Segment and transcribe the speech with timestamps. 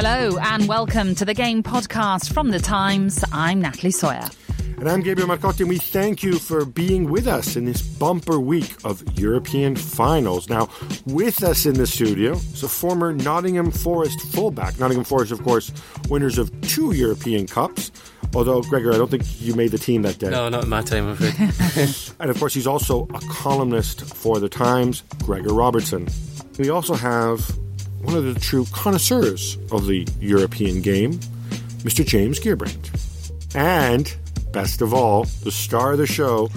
[0.00, 3.24] Hello and welcome to the Game Podcast from The Times.
[3.32, 4.28] I'm Natalie Sawyer.
[4.78, 8.38] And I'm Gabriel Marcotti, and we thank you for being with us in this bumper
[8.38, 10.48] week of European finals.
[10.48, 10.68] Now,
[11.06, 14.78] with us in the studio is a former Nottingham Forest fullback.
[14.78, 15.72] Nottingham Forest, of course,
[16.08, 17.90] winners of two European Cups.
[18.36, 20.30] Although, Gregor, I don't think you made the team that day.
[20.30, 22.14] No, not my team, I'm afraid.
[22.20, 26.06] and of course, he's also a columnist for The Times, Gregor Robertson.
[26.56, 27.50] We also have
[28.02, 31.14] one of the true connoisseurs of the European game,
[31.82, 32.04] Mr.
[32.04, 32.90] James Gheerbrant.
[33.54, 34.14] And,
[34.52, 36.50] best of all, the star of the show,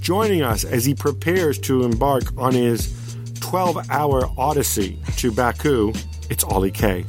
[0.00, 2.92] joining us as he prepares to embark on his
[3.40, 5.92] 12 hour odyssey to Baku,
[6.30, 7.04] it's Oli Kay.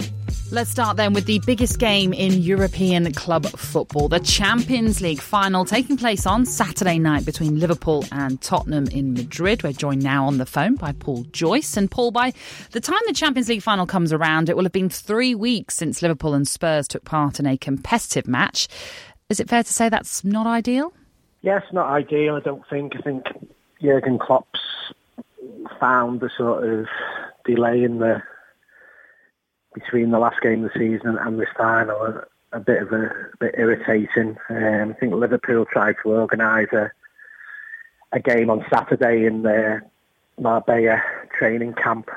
[0.49, 5.65] Let's start then with the biggest game in European club football, the Champions League final
[5.65, 9.61] taking place on Saturday night between Liverpool and Tottenham in Madrid.
[9.61, 11.75] We're joined now on the phone by Paul Joyce.
[11.75, 12.31] And Paul, by
[12.71, 16.01] the time the Champions League final comes around, it will have been three weeks since
[16.01, 18.69] Liverpool and Spurs took part in a competitive match.
[19.29, 20.93] Is it fair to say that's not ideal?
[21.41, 22.35] Yes, not ideal.
[22.35, 22.93] I don't think.
[22.95, 23.25] I think
[23.81, 24.61] Jurgen Klopp's
[25.77, 26.87] found the sort of
[27.43, 28.23] delay in the
[29.79, 32.23] between the last game of the season and this final a,
[32.53, 34.37] a bit of a, a bit irritating.
[34.49, 36.91] Um, I think Liverpool tried to organise a
[38.13, 39.81] a game on Saturday in the
[40.39, 41.01] Marbella
[41.37, 42.09] training camp,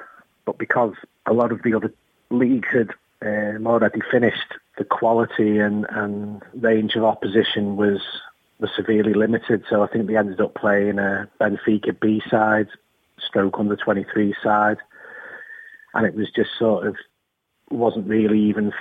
[0.45, 0.95] but because
[1.27, 1.93] a lot of the other
[2.31, 2.91] leagues had
[3.23, 8.01] um, already finished, the quality and, and range of opposition was
[8.59, 9.65] was severely limited.
[9.71, 12.69] So I think they ended up playing a Benfica B side,
[13.19, 14.77] stroke under 23 side,
[15.95, 16.97] and it was just sort of
[17.71, 18.73] wasn't really even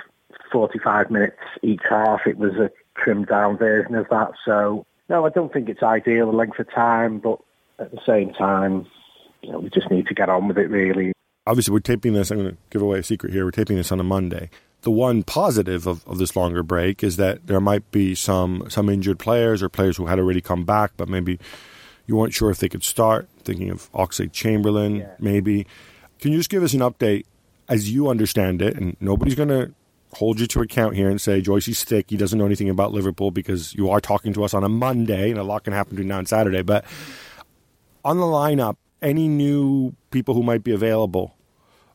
[0.52, 2.20] 45 minutes each half.
[2.26, 4.32] It was a trimmed down version of that.
[4.44, 7.38] So, no, I don't think it's ideal, the length of time, but
[7.78, 8.86] at the same time,
[9.42, 11.12] you know, we just need to get on with it, really.
[11.46, 12.30] Obviously, we're taping this.
[12.30, 13.44] I'm going to give away a secret here.
[13.44, 14.50] We're taping this on a Monday.
[14.82, 18.88] The one positive of, of this longer break is that there might be some some
[18.88, 21.38] injured players or players who had already come back, but maybe
[22.06, 23.28] you weren't sure if they could start.
[23.44, 25.14] Thinking of Oxlade Chamberlain, yeah.
[25.18, 25.66] maybe.
[26.18, 27.24] Can you just give us an update
[27.70, 29.72] as you understand it, and nobody's going to
[30.14, 32.10] hold you to account here and say Joyce's thick.
[32.10, 35.30] He doesn't know anything about Liverpool because you are talking to us on a Monday,
[35.30, 36.62] and a lot can happen between now and Saturday.
[36.62, 36.84] But
[38.04, 41.36] on the lineup, any new people who might be available,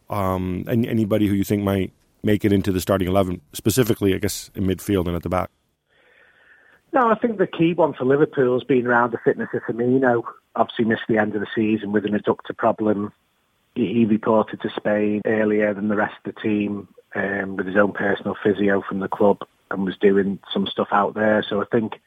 [0.10, 1.92] um, and anybody who you think might
[2.24, 5.52] make it into the starting eleven, specifically, I guess, in midfield and at the back.
[6.94, 10.24] No, I think the key one for Liverpool has been around the fitness of Firmino.
[10.56, 13.12] Obviously, missed the end of the season with an adductor problem
[13.76, 17.92] he reported to Spain earlier than the rest of the team um, with his own
[17.92, 21.44] personal physio from the club and was doing some stuff out there.
[21.48, 22.00] So I think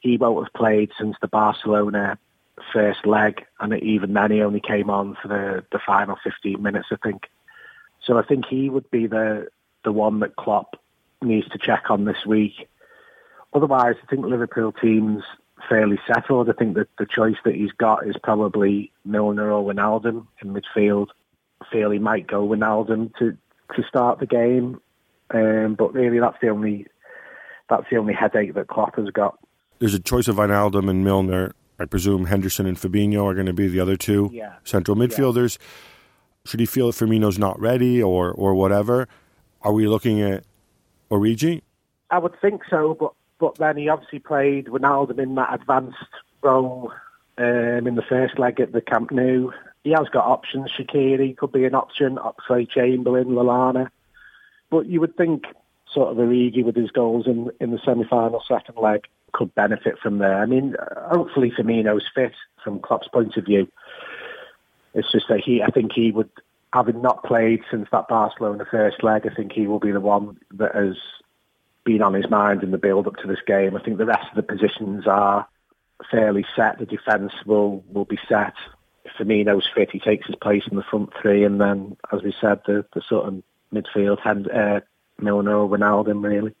[0.00, 2.18] he won't have played since the Barcelona
[2.72, 6.88] first leg, and even then he only came on for the, the final 15 minutes,
[6.90, 7.28] I think.
[8.04, 9.48] So I think he would be the
[9.84, 10.76] the one that Klopp
[11.20, 12.68] needs to check on this week.
[13.52, 15.24] Otherwise, I think Liverpool teams
[15.68, 16.48] fairly settled.
[16.48, 21.08] I think that the choice that he's got is probably Milner or Wijnaldum in midfield.
[21.60, 23.36] I feel he might go Wijnaldum to
[23.76, 24.80] to start the game,
[25.32, 26.86] um, but really that's the only
[27.68, 29.38] that's the only headache that Klopp has got.
[29.78, 31.54] There's a choice of Wijnaldum and Milner.
[31.78, 34.54] I presume Henderson and Fabinho are going to be the other two yeah.
[34.64, 35.58] central midfielders.
[35.58, 35.66] Yeah.
[36.44, 39.08] Should he feel that Firmino's not ready or or whatever?
[39.62, 40.44] Are we looking at
[41.10, 41.62] Origi?
[42.10, 43.12] I would think so, but
[43.42, 45.96] but then he obviously played Wijnaldum in that advanced
[46.42, 46.92] role
[47.38, 49.50] um, in the first leg at the Camp Nou.
[49.82, 50.70] He has got options.
[50.70, 52.18] Shaqiri could be an option.
[52.18, 53.90] Oxlade Chamberlain, Lallana.
[54.70, 55.42] But you would think
[55.92, 60.18] sort of Origi with his goals in in the semi-final second leg could benefit from
[60.18, 60.38] there.
[60.38, 60.76] I mean,
[61.10, 63.66] hopefully Firmino's fit from Klopp's point of view.
[64.94, 66.30] It's just that he, I think he would,
[66.72, 70.38] having not played since that Barcelona first leg, I think he will be the one
[70.52, 70.96] that has
[71.84, 73.76] been on his mind in the build-up to this game.
[73.76, 75.46] I think the rest of the positions are
[76.10, 76.78] fairly set.
[76.78, 78.54] The defence will, will be set.
[79.18, 82.60] Firmino's fit, he takes his place in the front three, and then, as we said,
[82.66, 83.42] the, the sort of
[83.74, 84.80] midfield, uh,
[85.18, 86.54] Milner or Wijnaldum, really.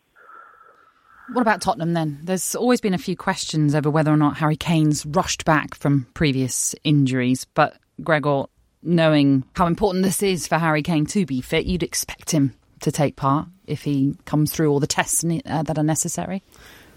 [1.32, 2.18] What about Tottenham then?
[2.22, 6.06] There's always been a few questions over whether or not Harry Kane's rushed back from
[6.14, 8.44] previous injuries, but Gregor,
[8.82, 12.92] knowing how important this is for Harry Kane to be fit, you'd expect him to
[12.92, 16.42] take part if he comes through all the tests uh, that are necessary.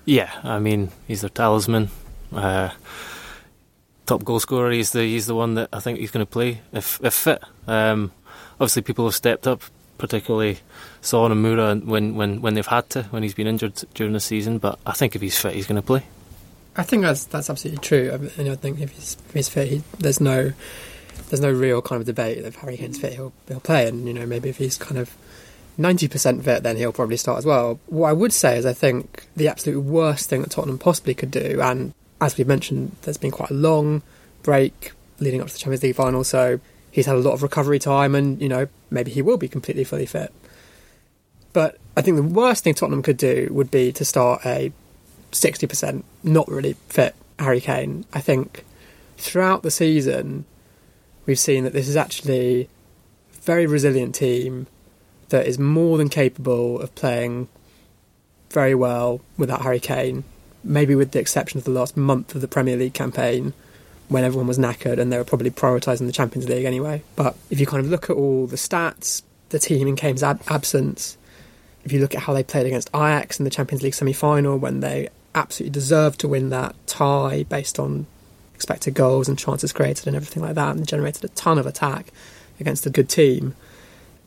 [0.06, 1.90] Yeah, I mean he's their talisman,
[2.34, 2.70] uh,
[4.06, 4.72] top goal scorer.
[4.72, 7.44] He's the he's the one that I think he's going to play if if fit.
[7.68, 8.12] Um,
[8.60, 9.64] obviously, people have stepped up
[9.98, 10.60] particularly
[11.02, 14.20] Son and Moura when, when, when they've had to, when he's been injured during the
[14.20, 14.58] season.
[14.58, 16.04] But I think if he's fit, he's going to play.
[16.78, 18.12] I think that's that's absolutely true.
[18.14, 20.52] I, mean, I think if he's, if he's fit, he, there's no
[21.30, 22.40] there's no real kind of debate.
[22.40, 25.16] If Harry Kane's fit, he'll he'll play, and you know maybe if he's kind of
[25.78, 27.80] ninety percent fit, then he'll probably start as well.
[27.88, 31.32] What I would say is I think the absolute worst thing that Tottenham possibly could
[31.32, 34.02] do, and as we've mentioned, there's been quite a long
[34.44, 36.60] break leading up to the Champions League final, so
[36.92, 39.84] he's had a lot of recovery time, and you know maybe he will be completely
[39.84, 40.34] fully fit.
[41.54, 44.72] But I think the worst thing Tottenham could do would be to start a
[45.32, 48.06] sixty percent not really fit Harry Kane.
[48.14, 48.64] I think
[49.18, 50.46] throughout the season
[51.26, 54.68] we've seen that this is actually a very resilient team
[55.30, 57.48] that is more than capable of playing
[58.50, 60.24] very well without Harry Kane.
[60.64, 63.54] Maybe with the exception of the last month of the Premier League campaign,
[64.08, 67.02] when everyone was knackered and they were probably prioritising the Champions League anyway.
[67.16, 70.44] But if you kind of look at all the stats, the team in Kane's ab-
[70.48, 71.18] absence,
[71.84, 74.58] if you look at how they played against Ajax in the Champions League semi final
[74.58, 78.06] when they absolutely deserved to win that tie based on
[78.54, 82.08] expected goals and chances created and everything like that, and generated a ton of attack
[82.60, 83.56] against a good team.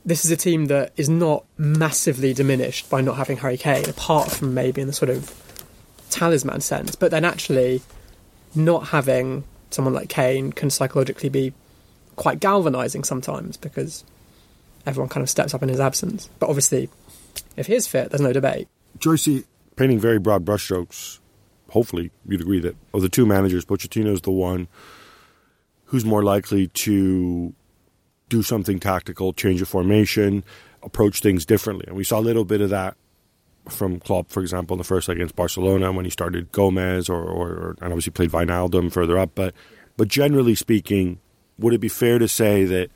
[0.08, 4.30] This is a team that is not massively diminished by not having Harry Kane, apart
[4.30, 5.30] from maybe in the sort of
[6.08, 7.82] talisman sense, but then actually
[8.54, 11.52] not having someone like Kane can psychologically be
[12.16, 14.02] quite galvanising sometimes because
[14.86, 16.30] everyone kind of steps up in his absence.
[16.38, 16.88] But obviously,
[17.58, 18.66] if he is fit, there's no debate.
[18.98, 19.44] Joycey,
[19.76, 21.18] painting very broad brushstrokes,
[21.68, 24.68] hopefully you'd agree that of the two managers, Pochettino is the one
[25.84, 27.52] who's more likely to
[28.28, 30.44] do something tactical, change a formation,
[30.82, 31.84] approach things differently.
[31.88, 32.96] And we saw a little bit of that
[33.68, 37.22] from Klopp, for example, in the first leg against Barcelona when he started Gomez or,
[37.22, 39.32] or, or and obviously played Wijnaldum further up.
[39.34, 39.54] But
[39.96, 41.18] but generally speaking,
[41.58, 42.90] would it be fair to say that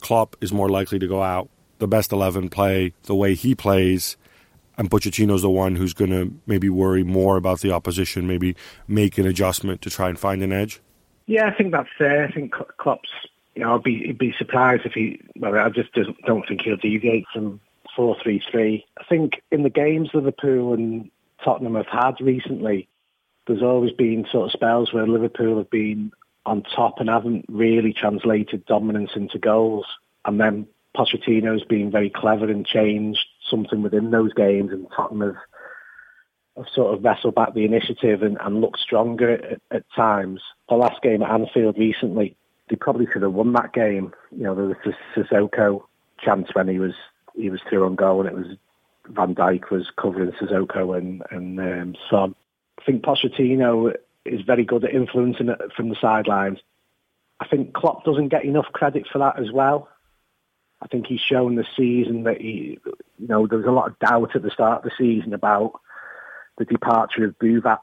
[0.00, 1.48] Klopp is more likely to go out
[1.78, 4.16] the best eleven play the way he plays,
[4.76, 8.54] and Pochettino's the one who's going to maybe worry more about the opposition, maybe
[8.88, 10.80] make an adjustment to try and find an edge?
[11.26, 12.26] Yeah, I think that's fair.
[12.26, 13.08] I think Klopp's.
[13.54, 15.20] You know, I'd be, I'd be surprised if he.
[15.36, 15.90] Well, I just
[16.26, 17.60] don't think he'll deviate from
[17.94, 18.86] four three three.
[18.98, 21.10] I think in the games Liverpool and
[21.44, 22.88] Tottenham have had recently,
[23.46, 26.12] there's always been sort of spells where Liverpool have been
[26.46, 29.86] on top and haven't really translated dominance into goals.
[30.24, 30.66] And then
[30.96, 35.42] Pochettino's been very clever and changed something within those games, and Tottenham have,
[36.56, 40.40] have sort of wrestled back the initiative and, and looked stronger at, at times.
[40.68, 42.36] The last game at Anfield recently,
[42.72, 44.14] they probably should have won that game.
[44.34, 45.82] You know, there was the Sissoko
[46.18, 46.94] chance when he was
[47.36, 48.56] he was through on goal, and it was
[49.08, 52.34] Van Dijk was covering Sissoko and and um, Son.
[52.80, 56.60] I think Pochettino is very good at influencing it from the sidelines.
[57.40, 59.90] I think Klopp doesn't get enough credit for that as well.
[60.80, 62.78] I think he's shown the season that he,
[63.18, 65.78] you know, there was a lot of doubt at the start of the season about
[66.56, 67.80] the departure of Buvac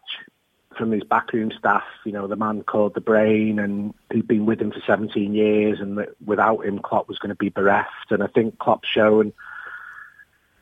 [0.78, 1.84] from his backroom staff.
[2.06, 5.80] You know, the man called the brain, and he'd been with him for 17 years,
[5.80, 8.12] and without him, Klopp was going to be bereft.
[8.12, 9.34] And I think Klopp's shown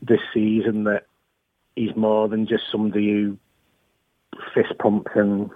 [0.02, 1.08] this season that
[1.76, 3.38] he's more than just somebody who
[4.54, 5.50] fist pumps and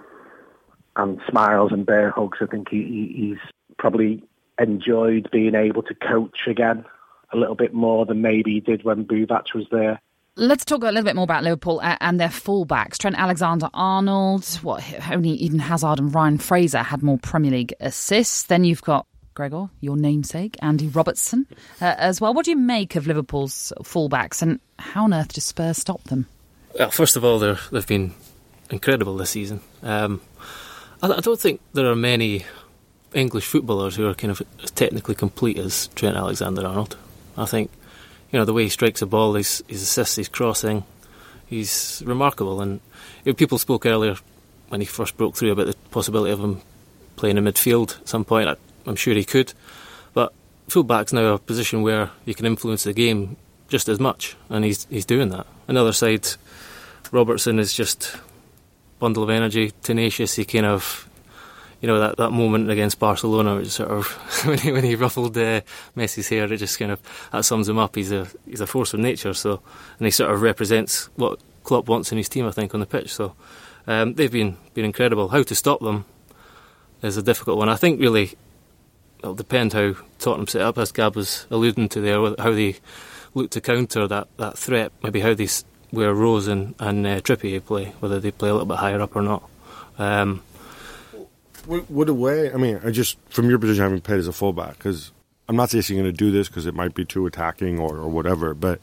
[0.96, 2.38] and smiles and bear hugs.
[2.40, 4.22] I think he, he's probably
[4.58, 6.84] enjoyed being able to coach again
[7.32, 10.00] a little bit more than maybe he did when Buvac was there.
[10.34, 12.96] Let's talk a little bit more about Liverpool and their fullbacks.
[12.96, 18.44] Trent Alexander-Arnold, what only Eden Hazard and Ryan Fraser had more Premier League assists.
[18.44, 21.46] Then you've got Gregor, your namesake, Andy Robertson,
[21.82, 22.32] uh, as well.
[22.32, 26.26] What do you make of Liverpool's fullbacks, and how on earth do Spurs stop them?
[26.78, 28.14] Well, first of all, they've been
[28.70, 29.60] incredible this season.
[29.82, 30.22] Um,
[31.02, 32.46] I, I don't think there are many
[33.12, 36.96] English footballers who are kind of as technically complete as Trent Alexander-Arnold.
[37.36, 37.70] I think
[38.32, 40.84] you know the way he strikes a ball, his, his assists, his crossing,
[41.46, 42.60] he's remarkable.
[42.62, 42.80] And
[43.36, 44.16] people spoke earlier
[44.68, 46.62] when he first broke through about the possibility of him
[47.16, 48.48] playing in midfield at some point.
[48.48, 49.52] I, I'm sure he could,
[50.14, 50.32] but
[50.68, 53.36] fullback's now a position where you can influence the game
[53.68, 55.46] just as much, and he's he's doing that.
[55.68, 56.26] Another side,
[57.10, 58.16] Robertson is just
[58.98, 60.34] bundle of energy, tenacious.
[60.34, 61.08] He kind of
[61.82, 64.06] you know that, that moment against Barcelona, which sort of
[64.46, 65.60] when he when he ruffled uh,
[65.96, 67.00] Messi's hair, it just kind of
[67.32, 67.96] that sums him up.
[67.96, 69.34] He's a he's a force of nature.
[69.34, 69.60] So
[69.98, 72.86] and he sort of represents what Klopp wants in his team, I think, on the
[72.86, 73.12] pitch.
[73.12, 73.34] So
[73.88, 75.28] um, they've been been incredible.
[75.28, 76.04] How to stop them
[77.02, 77.68] is a difficult one.
[77.68, 78.36] I think really
[79.18, 82.76] it'll depend how Tottenham set up, as Gab was alluding to there, how they
[83.34, 84.92] look to counter that, that threat.
[85.02, 85.48] Maybe how they
[85.90, 89.16] where Rose and and uh, Trippier play, whether they play a little bit higher up
[89.16, 89.48] or not.
[89.98, 90.42] Um,
[91.66, 92.52] would a way?
[92.52, 95.12] I mean, I just from your position, having played as a fullback, because
[95.48, 97.96] I'm not saying you're going to do this because it might be too attacking or,
[97.96, 98.80] or whatever, but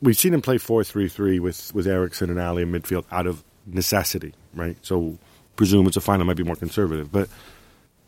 [0.00, 3.26] we've seen him play four three three with with Eriksen and Ali in midfield out
[3.26, 4.76] of necessity, right?
[4.82, 5.18] So
[5.56, 7.28] presume it's a final might be more conservative, but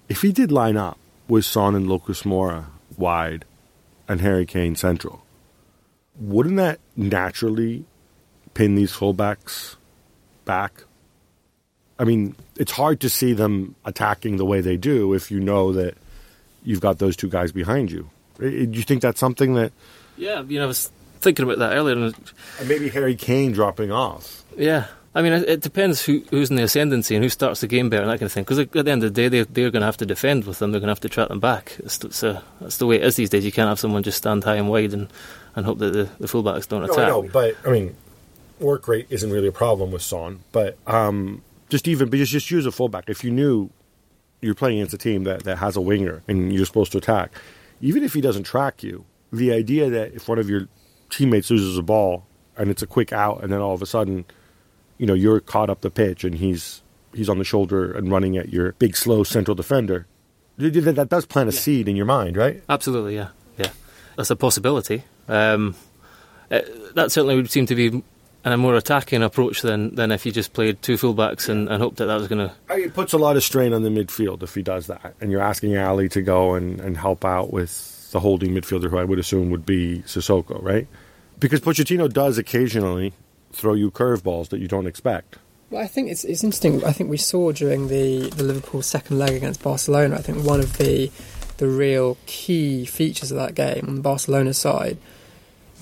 [0.09, 2.67] if he did line up with Son and Lucas Moura
[2.97, 3.45] wide
[4.09, 5.25] and Harry Kane central,
[6.19, 7.85] wouldn't that naturally
[8.55, 9.77] pin these fullbacks
[10.45, 10.85] back
[11.99, 15.73] I mean, it's hard to see them attacking the way they do if you know
[15.73, 15.97] that
[16.65, 18.09] you've got those two guys behind you.
[18.39, 19.73] Do you think that's something that?
[20.17, 22.15] Yeah, you know, I was thinking about that earlier, and,
[22.59, 24.45] and maybe Harry Kane dropping off.
[24.57, 27.91] Yeah, I mean, it depends who, who's in the ascendancy and who starts the game
[27.91, 28.45] better and that kind of thing.
[28.45, 30.59] Because at the end of the day, they, they're going to have to defend with
[30.59, 30.73] them.
[30.73, 31.77] They're going to have to track them back.
[31.81, 33.45] It's, it's a, that's the way it is these days.
[33.45, 35.09] You can't have someone just stand high and wide and,
[35.55, 37.09] and hope that the, the fullbacks don't attack.
[37.09, 37.95] No, but I mean,
[38.59, 40.41] work rate isn't really a problem with Son.
[40.51, 43.09] But um, just even just just use a fullback.
[43.09, 43.71] If you knew
[44.43, 47.33] you're playing against a team that, that has a winger and you're supposed to attack,
[47.81, 50.69] even if he doesn't track you, the idea that if one of your
[51.09, 52.27] teammates loses a ball
[52.59, 54.27] and it's a quick out, and then all of a sudden,
[54.99, 56.83] you know, you're caught up the pitch and he's
[57.15, 60.07] he's on the shoulder and running at your big slow central defender,
[60.59, 61.59] that, does plant a yeah.
[61.59, 62.63] seed in your mind, right?
[62.69, 63.71] Absolutely, yeah, yeah,
[64.17, 65.05] that's a possibility.
[65.27, 65.75] Um,
[66.51, 66.61] uh,
[66.95, 68.03] that certainly would seem to be
[68.45, 71.83] and a more attacking approach than, than if you just played two fullbacks and, and
[71.83, 72.55] hoped that that was going to.
[72.71, 75.15] It puts a lot of strain on the midfield if he does that.
[75.21, 78.99] And you're asking Ali to go and, and help out with the holding midfielder, who
[78.99, 80.87] I would assume would be Sissoko, right?
[81.39, 83.13] Because Pochettino does occasionally
[83.53, 85.39] throw you curveballs that you don't expect.
[85.71, 86.85] Well, I think it's, it's interesting.
[86.85, 90.61] I think we saw during the, the Liverpool second leg against Barcelona, I think one
[90.61, 91.11] of the
[91.59, 94.99] the real key features of that game on the Barcelona side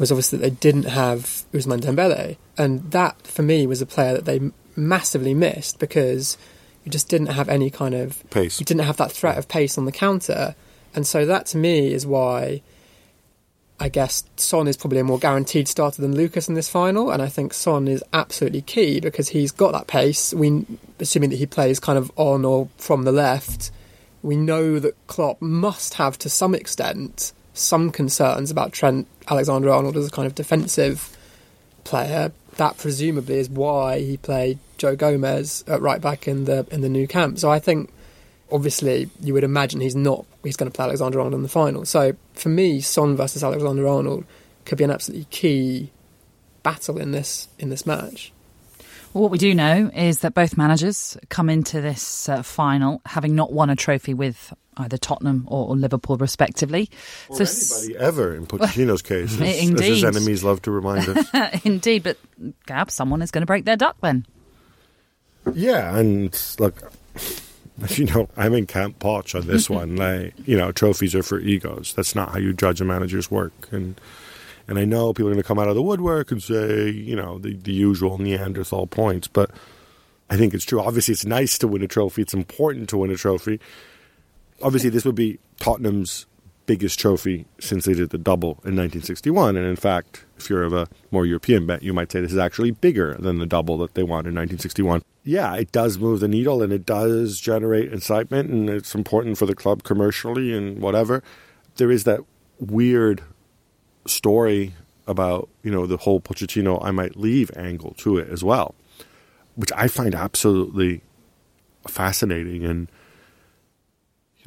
[0.01, 4.15] was obviously that they didn't have Ousmane Dembele, and that for me was a player
[4.15, 4.41] that they
[4.75, 6.39] massively missed because
[6.85, 8.59] you just didn't have any kind of pace.
[8.59, 10.57] You didn't have that threat of pace on the counter,
[10.95, 12.63] and so that to me is why
[13.79, 17.23] I guess Son is probably a more guaranteed starter than Lucas in this final, and
[17.23, 20.33] I think Son is absolutely key because he's got that pace.
[20.33, 20.67] We,
[20.99, 23.71] assuming that he plays kind of on or from the left,
[24.23, 29.97] we know that Klopp must have to some extent some concerns about Trent Alexander Arnold
[29.97, 31.17] as a kind of defensive
[31.85, 32.33] player.
[32.57, 36.89] That presumably is why he played Joe Gomez at right back in the in the
[36.89, 37.39] Nou Camp.
[37.39, 37.91] So I think
[38.53, 41.85] obviously you would imagine he's not he's going to play Alexander Arnold in the final.
[41.85, 44.25] So for me, Son versus Alexander Arnold
[44.65, 45.91] could be an absolutely key
[46.63, 48.33] battle in this in this match.
[49.13, 53.35] Well, what we do know is that both managers come into this uh, final having
[53.35, 56.91] not won a trophy with either Tottenham or, or Liverpool, respectively.
[57.29, 59.81] Or so anybody ever in Pochettino's case, as, Indeed.
[59.81, 61.65] as his enemies love to remind us.
[61.65, 62.19] Indeed, but
[62.67, 64.27] Gab, someone is going to break their duck then.
[65.55, 66.93] Yeah, and look,
[67.91, 69.97] you know, I'm in Camp Poch on this one.
[69.97, 71.95] Like, you know, trophies are for egos.
[71.95, 74.01] That's not how you judge a manager's work, and
[74.69, 77.17] and I know people are going to come out of the woodwork and say, you
[77.17, 79.51] know, the, the usual Neanderthal points, but
[80.31, 80.81] I think it's true.
[80.81, 82.23] Obviously, it's nice to win a trophy.
[82.23, 83.59] It's important to win a trophy.
[84.63, 86.27] Obviously, this would be Tottenham's
[86.67, 89.57] biggest trophy since they did the double in 1961.
[89.57, 92.39] And in fact, if you're of a more European bet, you might say this is
[92.39, 95.03] actually bigger than the double that they won in 1961.
[95.25, 99.47] Yeah, it does move the needle and it does generate incitement and it's important for
[99.47, 101.23] the club commercially and whatever.
[101.77, 102.21] There is that
[102.61, 103.23] weird
[104.07, 104.75] story
[105.07, 108.75] about you know the whole Pochettino I might leave angle to it as well,
[109.57, 111.03] which I find absolutely
[111.89, 112.65] fascinating.
[112.65, 112.89] And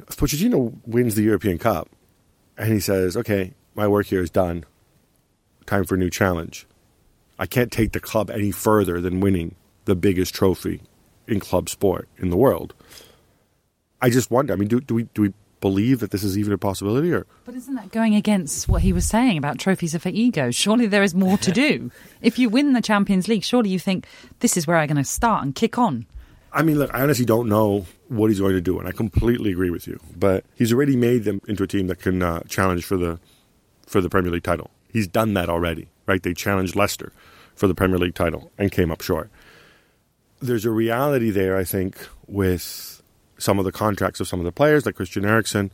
[0.08, 1.88] if Pochettino wins the European Cup
[2.56, 4.64] and he says, "Okay, my work here is done.
[5.66, 6.66] Time for a new challenge.
[7.38, 9.54] I can't take the club any further than winning
[9.86, 10.82] the biggest trophy
[11.26, 12.74] in club sport in the world."
[14.00, 14.52] I just wonder.
[14.52, 15.32] I mean, do, do we do we
[15.64, 17.10] believe that this is even a possibility?
[17.10, 20.50] Or But isn't that going against what he was saying about trophies are for ego?
[20.50, 21.90] Surely there is more to do.
[22.20, 24.06] if you win the Champions League, surely you think
[24.40, 26.04] this is where I'm going to start and kick on.
[26.54, 29.50] I mean, look, I honestly don't know what he's going to do, and I completely
[29.50, 29.98] agree with you.
[30.16, 33.18] But he's already made them into a team that can uh, challenge for the
[33.86, 34.70] for the Premier League title.
[34.88, 36.22] He's done that already, right?
[36.22, 37.12] They challenged Leicester
[37.56, 39.30] for the Premier League title and came up short.
[40.40, 41.96] There's a reality there, I think,
[42.26, 43.02] with
[43.38, 45.72] some of the contracts of some of the players, like Christian Eriksen,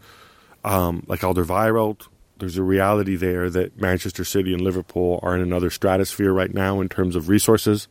[0.64, 2.06] um, like Alderweireld.
[2.38, 6.80] There's a reality there that Manchester City and Liverpool are in another stratosphere right now
[6.80, 7.86] in terms of resources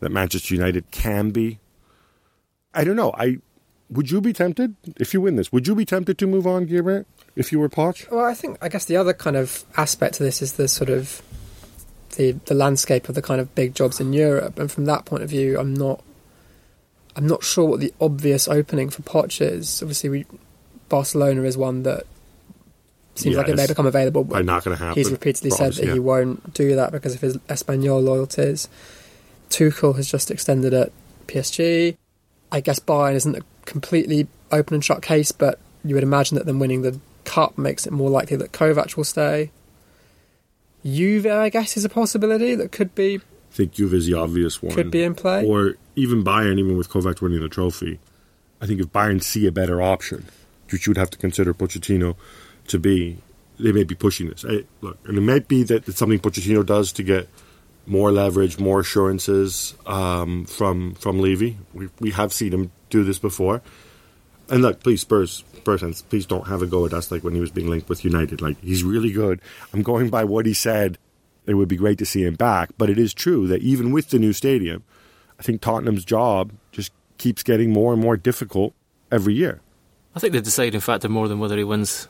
[0.00, 1.58] that Manchester United can be.
[2.76, 3.12] I don't know.
[3.16, 3.38] I
[3.90, 5.52] would you be tempted if you win this?
[5.52, 7.06] Would you be tempted to move on, Gilbert,
[7.36, 8.10] if you were Poch?
[8.10, 10.90] Well, I think I guess the other kind of aspect to this is the sort
[10.90, 11.22] of
[12.16, 15.22] the the landscape of the kind of big jobs in Europe, and from that point
[15.22, 16.02] of view, I'm not
[17.14, 19.82] I'm not sure what the obvious opening for Poch is.
[19.82, 20.26] Obviously, we
[20.88, 22.04] Barcelona is one that
[23.14, 24.24] seems Yeah, like it may become available.
[24.24, 27.14] probably not gonna happen, He's repeatedly but said that obviously, he won't do that because
[27.14, 28.68] of his Espanol loyalties.
[29.48, 30.92] Tuchel has just extended at
[31.28, 31.96] PSG.
[32.52, 36.46] I guess Bayern isn't a completely open and shut case, but you would imagine that
[36.46, 39.50] them winning the cup makes it more likely that Kovac will stay.
[40.84, 44.62] Juve, I guess, is a possibility that could be I think Juve is the obvious
[44.62, 44.74] one.
[44.74, 45.44] Could be in play.
[45.44, 47.98] Or even Bayern, even with Kovac winning the trophy.
[48.60, 50.26] I think if Bayern see a better option,
[50.70, 52.16] which you would have to consider Pochettino
[52.68, 53.18] to be,
[53.58, 54.44] they may be pushing this.
[54.46, 57.28] I, look, and it might be that it's something Pochettino does to get
[57.86, 61.58] more leverage, more assurances um, from from Levy.
[61.72, 63.62] We we have seen him do this before.
[64.48, 67.34] And look, please, Spurs, Spurs fans, please don't have a go at us like when
[67.34, 68.40] he was being linked with United.
[68.40, 69.40] Like he's really good.
[69.72, 70.98] I'm going by what he said.
[71.46, 74.10] It would be great to see him back, but it is true that even with
[74.10, 74.82] the new stadium,
[75.38, 78.74] I think Tottenham's job just keeps getting more and more difficult
[79.12, 79.60] every year.
[80.14, 82.08] I think the deciding factor more than whether he wins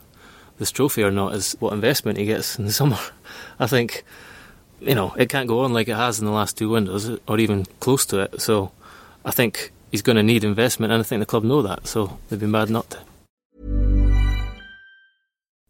[0.59, 2.99] this trophy or not is what investment he gets in the summer.
[3.59, 4.05] I think,
[4.81, 7.39] you know, it can't go on like it has in the last two windows or
[7.39, 8.41] even close to it.
[8.41, 8.73] So
[9.25, 11.87] I think he's going to need investment, and I think the club know that.
[11.87, 12.99] So they'd be mad not to.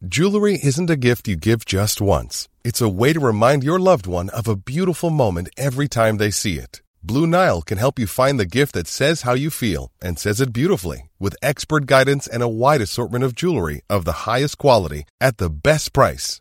[0.06, 2.48] Jewelry isn't a gift you give just once.
[2.62, 6.30] It's a way to remind your loved one of a beautiful moment every time they
[6.30, 6.82] see it.
[7.02, 10.40] Blue Nile can help you find the gift that says how you feel and says
[10.40, 15.04] it beautifully with expert guidance and a wide assortment of jewelry of the highest quality
[15.20, 16.40] at the best price.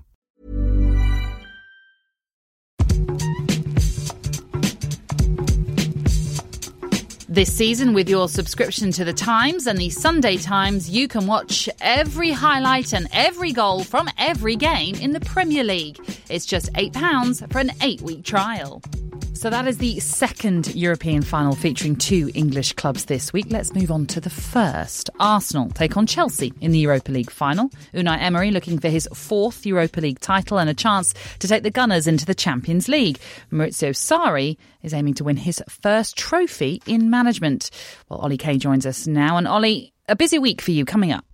[7.31, 11.69] This season, with your subscription to The Times and the Sunday Times, you can watch
[11.79, 15.97] every highlight and every goal from every game in the Premier League.
[16.29, 18.81] It's just £8 for an eight week trial.
[19.41, 23.47] So that is the second European final featuring two English clubs this week.
[23.49, 25.09] Let's move on to the first.
[25.19, 27.69] Arsenal take on Chelsea in the Europa League final.
[27.93, 31.71] Unai Emery looking for his fourth Europa League title and a chance to take the
[31.71, 33.19] Gunners into the Champions League.
[33.51, 37.69] Maurizio Sarri is aiming to win his first trophy in management.
[38.09, 39.37] Well, Oli Kay joins us now.
[39.37, 41.25] And Oli, a busy week for you coming up.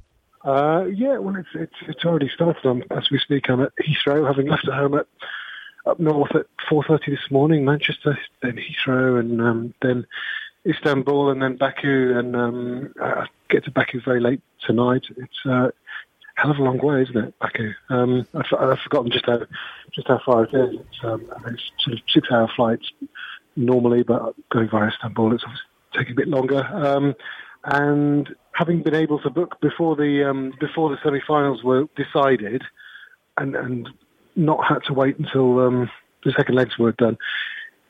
[0.44, 2.66] Uh, yeah, well, it's, it's it's already started.
[2.66, 5.08] Um, as we speak, I'm at Heathrow, having left at home at
[5.86, 7.66] up north at 4:30 this morning.
[7.66, 10.06] Manchester, then Heathrow, and um, then
[10.66, 15.06] Istanbul, and then Baku, and um, I get to Baku very late tonight.
[15.18, 15.72] It's uh, a
[16.36, 17.74] hell of a long way, isn't it, Baku?
[17.90, 19.42] Um, I've, I've forgotten just how
[19.94, 20.76] just how far it is.
[20.80, 22.92] It's, um, it's sort of six-hour flights
[23.58, 25.44] normally, but going via Istanbul, it's
[25.94, 26.64] taking a bit longer.
[26.72, 27.16] Um,
[27.64, 32.64] and having been able to book before the um, before the semi-finals were decided,
[33.38, 33.90] and and
[34.36, 35.90] not had to wait until um,
[36.24, 37.18] the second legs were done,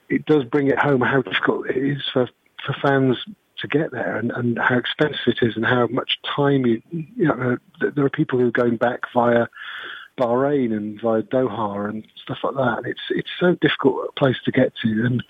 [0.09, 2.27] it does bring it home how difficult it is for
[2.65, 3.17] for fans
[3.59, 7.25] to get there, and, and how expensive it is, and how much time you you
[7.25, 7.59] know.
[7.81, 9.47] uh, There are people who are going back via
[10.17, 12.77] Bahrain and via Doha and stuff like that.
[12.79, 15.23] And it's it's so difficult a place to get to, and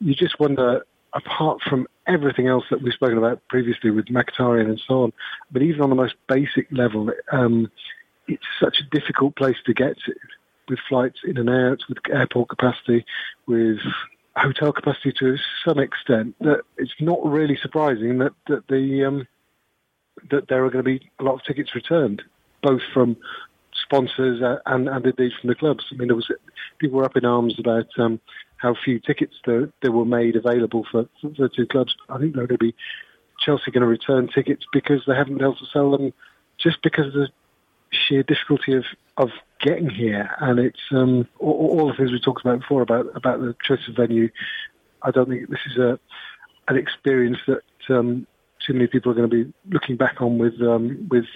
[0.00, 0.84] you just wonder.
[1.16, 5.12] Apart from everything else that we've spoken about previously with Mkhitaryan and so on,
[5.52, 7.70] but even on the most basic level, um,
[8.26, 10.12] it's such a difficult place to get to
[10.68, 13.04] with flights in and out, with airport capacity,
[13.46, 13.78] with
[14.36, 19.28] hotel capacity to some extent, that it's not really surprising that, that the um,
[20.30, 22.22] that there are going to be a lot of tickets returned,
[22.62, 23.16] both from
[23.84, 25.84] sponsors and, and indeed from the clubs.
[25.92, 26.30] I mean, there was
[26.78, 28.20] people were up in arms about um,
[28.56, 31.94] how few tickets there, there were made available for, for the two clubs.
[32.08, 32.74] I think they're going to be
[33.44, 36.12] Chelsea going to return tickets because they haven't been able to sell them
[36.58, 37.28] just because of the
[37.90, 38.84] sheer difficulty of
[39.16, 43.06] of getting here, and it's um, all, all the things we talked about before about
[43.14, 44.28] about the choice of venue.
[45.02, 45.98] I don't think this is a
[46.68, 47.62] an experience that
[47.94, 48.26] um,
[48.66, 51.26] too many people are going to be looking back on with um, with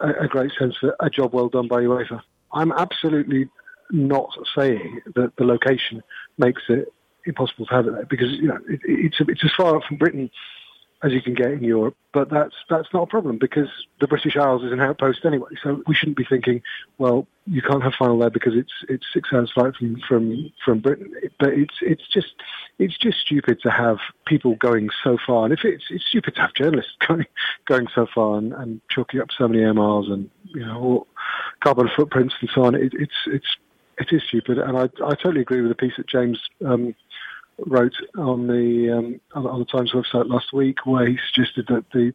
[0.00, 2.20] a, a great sense of a job well done by UEFA.
[2.52, 3.48] I'm absolutely
[3.90, 6.02] not saying that the location
[6.36, 6.92] makes it
[7.26, 10.30] impossible to have it there because you know it, it's it's as far from Britain
[11.02, 11.96] as you can get in Europe.
[12.12, 13.68] But that's that's not a problem because
[14.00, 15.50] the British Isles is an outpost anyway.
[15.62, 16.62] So we shouldn't be thinking,
[16.96, 20.80] well, you can't have final there because it's it's six hours flight from from from
[20.80, 21.12] Britain.
[21.38, 22.34] But it's it's just
[22.78, 26.40] it's just stupid to have people going so far, and if it's it's stupid to
[26.40, 27.26] have journalists going
[27.66, 31.06] going so far and, and chalking up so many air miles and you know
[31.60, 32.74] carbon footprints and so on.
[32.74, 33.56] It, it's it's
[33.98, 36.40] it is stupid, and I I totally agree with the piece that James.
[36.64, 36.94] Um,
[37.66, 42.12] wrote on the um, on the Times website last week, where he suggested that the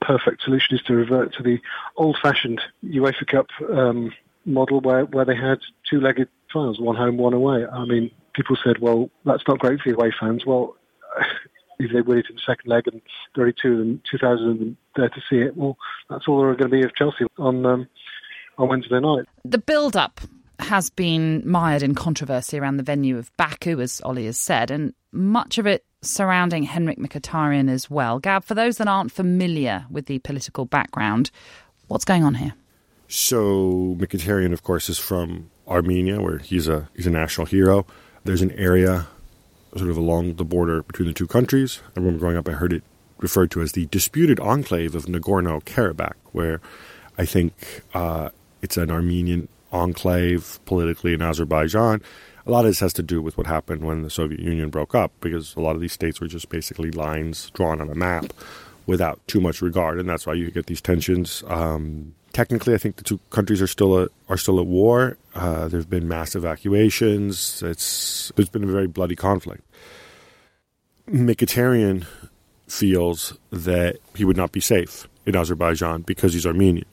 [0.00, 1.58] perfect solution is to revert to the
[1.96, 4.12] old-fashioned UEFA Cup um,
[4.44, 7.66] model, where where they had two-legged finals, one home, one away.
[7.66, 10.44] I mean, people said, well, that's not great for away fans.
[10.46, 10.76] Well.
[11.80, 13.00] if they win it in the second leg and
[13.36, 15.76] there are two of them, 2,000 of there to see it, well,
[16.10, 17.88] that's all there are going to be of Chelsea on um,
[18.58, 19.26] on Wednesday night.
[19.44, 20.20] The build-up
[20.58, 24.92] has been mired in controversy around the venue of Baku, as Oli has said, and
[25.12, 28.18] much of it surrounding Henrikh Mkhitaryan as well.
[28.18, 31.30] Gab, for those that aren't familiar with the political background,
[31.88, 32.54] what's going on here?
[33.08, 37.86] So Mkhitaryan, of course, is from Armenia, where he's a he's a national hero.
[38.24, 39.06] There's an area
[39.76, 41.80] sort of along the border between the two countries.
[41.96, 42.82] I remember growing up, I heard it
[43.18, 46.60] referred to as the disputed enclave of Nagorno Karabakh, where
[47.16, 48.30] I think uh,
[48.62, 52.02] it's an Armenian enclave politically in Azerbaijan.
[52.46, 54.94] A lot of this has to do with what happened when the Soviet Union broke
[54.94, 58.32] up, because a lot of these states were just basically lines drawn on a map
[58.86, 61.44] without too much regard, and that's why you get these tensions.
[61.46, 65.18] Um, technically, I think the two countries are still a, are still at war.
[65.34, 67.62] Uh, there have been mass evacuations.
[67.62, 69.62] It's there's been a very bloody conflict.
[71.10, 72.06] Mkhitaryan
[72.66, 76.86] feels that he would not be safe in Azerbaijan because he's Armenian.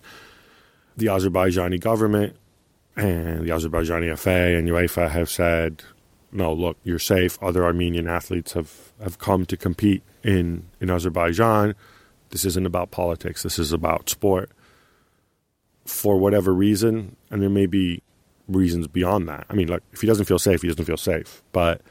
[0.98, 2.36] The Azerbaijani government
[2.96, 5.84] and the Azerbaijani FA and UEFA have said,
[6.32, 7.42] no, look, you're safe.
[7.42, 11.76] Other Armenian athletes have, have come to compete in, in Azerbaijan.
[12.30, 14.50] This isn't about politics, this is about sport.
[15.86, 18.02] For whatever reason, and there may be
[18.48, 19.46] reasons beyond that.
[19.50, 21.44] I mean, like, if he doesn't feel safe, he doesn't feel safe.
[21.52, 21.82] But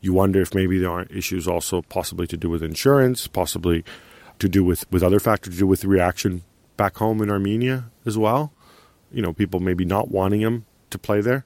[0.00, 3.84] you wonder if maybe there aren't issues also possibly to do with insurance, possibly
[4.38, 6.42] to do with, with other factors, to do with the reaction
[6.76, 8.52] back home in Armenia as well
[9.12, 11.44] you know, people maybe not wanting him to play there.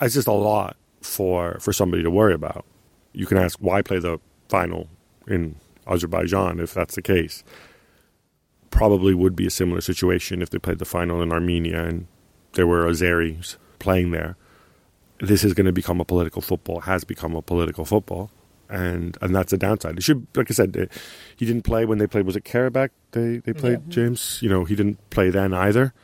[0.00, 2.64] It's just a lot for for somebody to worry about.
[3.12, 4.88] You can ask why play the final
[5.26, 7.44] in Azerbaijan if that's the case.
[8.70, 12.06] Probably would be a similar situation if they played the final in Armenia and
[12.54, 14.36] there were Azeris playing there.
[15.20, 16.80] This is going to become a political football.
[16.80, 18.30] Has become a political football,
[18.68, 19.98] and and that's a downside.
[19.98, 20.88] It should, like I said,
[21.36, 22.26] he didn't play when they played.
[22.26, 22.90] Was it Karabakh?
[23.12, 23.90] They they played yeah.
[23.90, 24.40] James.
[24.42, 25.94] You know, he didn't play then either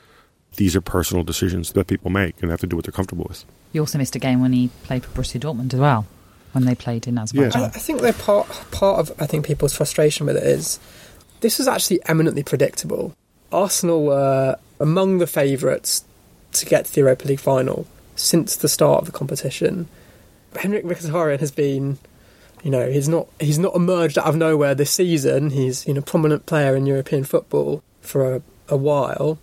[0.56, 3.26] these are personal decisions that people make and they have to do what they're comfortable
[3.28, 3.44] with.
[3.72, 6.06] You also missed a game when he played for Borussia Dortmund as well,
[6.52, 7.62] when they played in Azerbaijan.
[7.62, 7.66] Yeah.
[7.68, 10.80] I think they're part part of I think people's frustration with it is
[11.40, 13.14] this was actually eminently predictable.
[13.52, 16.04] Arsenal were among the favourites
[16.52, 19.88] to get to the Europa League final since the start of the competition.
[20.54, 21.98] Henrikh Mkhitaryan has been,
[22.62, 25.50] you know, he's not he's not emerged out of nowhere this season.
[25.50, 29.38] He's you know a prominent player in European football for a, a while.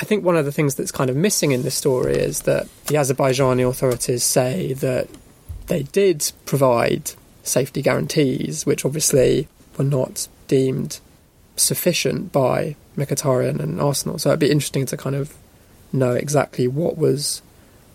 [0.00, 2.66] I think one of the things that's kind of missing in this story is that
[2.86, 5.08] the Azerbaijani authorities say that
[5.68, 10.98] they did provide safety guarantees, which obviously were not deemed
[11.56, 14.18] sufficient by Mkhitaryan and Arsenal.
[14.18, 15.34] So it'd be interesting to kind of
[15.92, 17.40] know exactly what was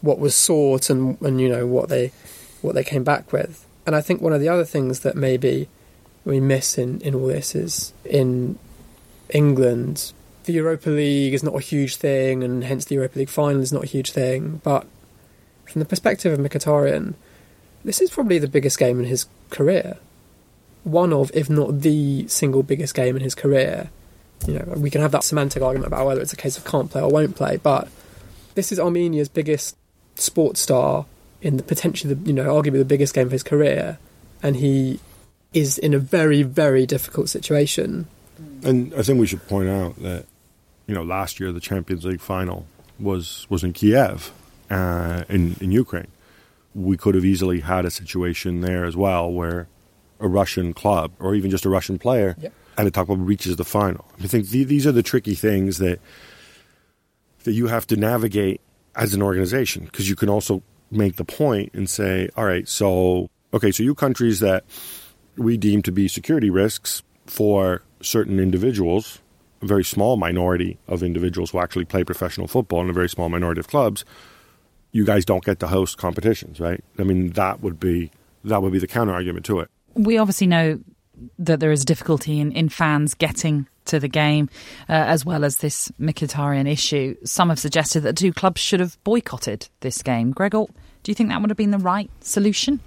[0.02, 2.12] what was sought and, and you know what they
[2.62, 3.66] what they came back with.
[3.86, 5.68] And I think one of the other things that maybe
[6.24, 8.58] we miss in, in all this is in
[9.30, 10.14] England
[10.50, 13.72] the Europa League is not a huge thing, and hence the Europa League final is
[13.72, 14.62] not a huge thing.
[14.64, 14.88] But
[15.66, 17.14] from the perspective of Mkhitaryan,
[17.86, 19.98] this is probably the biggest game in his career.
[20.86, 23.92] One of, if not the single biggest game in his career.
[24.48, 26.90] You know, we can have that semantic argument about whether it's a case of can't
[26.90, 27.88] play or won't play, but
[28.56, 29.78] this is Armenia's biggest
[30.16, 31.06] sports star
[31.44, 34.00] in the potentially, you know, arguably the biggest game of his career,
[34.42, 35.00] and he
[35.54, 38.08] is in a very, very difficult situation.
[38.64, 40.26] And I think we should point out that
[40.90, 42.66] you know, last year the Champions League final
[43.00, 44.34] was was in Kiev,
[44.72, 46.08] uh, in in Ukraine.
[46.74, 49.68] We could have easily had a situation there as well, where
[50.20, 52.54] a Russian club or even just a Russian player yep.
[52.76, 54.06] and the top club reaches the final.
[54.24, 56.00] I think th- these are the tricky things that
[57.44, 58.60] that you have to navigate
[58.96, 63.30] as an organization because you can also make the point and say, all right, so,
[63.54, 64.66] okay, so you countries that
[65.38, 69.20] we deem to be security risks for certain individuals,
[69.62, 73.30] a very small minority of individuals who actually play professional football and a very small
[73.30, 74.06] minority of clubs,
[74.92, 76.84] you guys don't get to host competitions, right?
[76.98, 78.12] I mean, that would be
[78.44, 79.70] that would be the counter argument to it.
[79.96, 80.80] We obviously know
[81.38, 84.50] that there is difficulty in, in fans getting to the game,
[84.88, 87.16] uh, as well as this Mkhitaryan issue.
[87.26, 90.32] Some have suggested that two clubs should have boycotted this game.
[90.32, 90.66] Gregor,
[91.04, 92.80] do you think that would have been the right solution?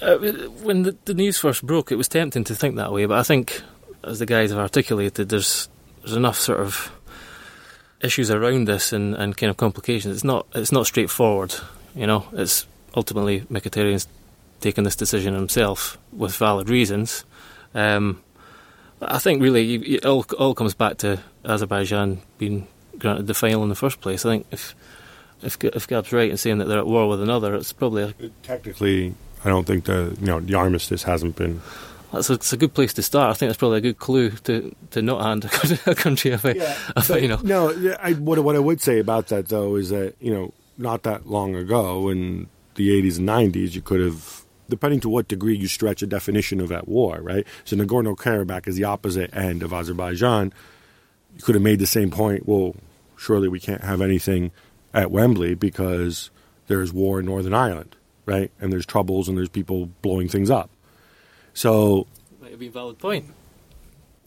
[0.00, 0.18] Uh,
[0.62, 3.24] when the, the, news first broke, it was tempting to think that way, but I
[3.24, 3.62] think,
[4.04, 5.68] as the guys have articulated, there's
[6.02, 6.92] there's enough sort of
[8.02, 10.14] issues around this and, and kind of complications.
[10.14, 11.54] It's not it's not straightforward.
[11.94, 14.08] You know, it's ultimately Mkhitaryan's
[14.60, 17.24] taken this decision himself with valid reasons.
[17.74, 18.22] Um,
[19.02, 22.66] I think really it all, all comes back to Azerbaijan being
[22.98, 24.26] granted the final in the first place.
[24.26, 24.74] I think if
[25.42, 28.14] if if Gab's right in saying that they're at war with another, it's probably a,
[28.42, 29.14] technically.
[29.42, 31.62] I don't think the you know the armistice hasn't been.
[32.12, 33.30] That's a, it's a good place to start.
[33.30, 35.44] I think that's probably a good clue to, to not hand
[35.86, 37.44] a country a, yeah, a final.
[37.44, 41.04] No, I, what what I would say about that though is that you know not
[41.04, 45.56] that long ago in the 80s and 90s you could have depending to what degree
[45.56, 47.46] you stretch a definition of at war, right?
[47.64, 50.52] So Nagorno Karabakh is the opposite end of Azerbaijan.
[51.36, 52.46] You could have made the same point.
[52.46, 52.76] Well,
[53.16, 54.52] surely we can't have anything
[54.94, 56.30] at Wembley because
[56.68, 57.96] there's war in Northern Ireland,
[58.26, 58.50] right?
[58.60, 60.70] And there's troubles and there's people blowing things up.
[61.60, 62.06] So,
[62.40, 63.26] might be a valid point.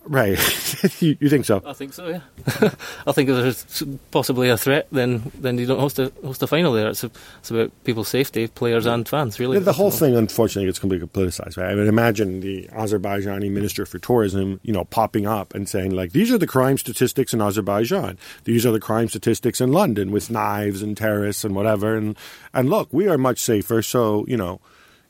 [0.06, 0.38] Right.
[1.02, 1.63] you, you, think so?
[1.65, 2.08] I think so.
[2.08, 2.19] Yeah.
[3.08, 6.48] I think if there's possibly a threat, then then you don't host a host a
[6.48, 6.89] final there.
[6.89, 9.39] It's, a, it's about people's safety, players and fans.
[9.39, 11.58] Really, the whole thing, unfortunately, gets completely politicized.
[11.58, 11.72] Right?
[11.72, 16.12] I mean, imagine the Azerbaijani minister for tourism, you know, popping up and saying like,
[16.12, 18.19] "These are the crime statistics in Azerbaijan.
[18.43, 22.15] These are the crime statistics in London with knives and terrorists and whatever." And
[22.54, 23.82] and look, we are much safer.
[23.82, 24.60] So you know